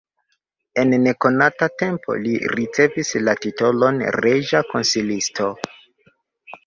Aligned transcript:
En 0.83 0.95
nekonata 1.01 1.67
tempo 1.81 2.15
li 2.23 2.33
ricevis 2.59 3.13
la 3.29 3.37
titolon 3.45 4.01
reĝa 4.19 4.63
konsilisto. 4.75 5.51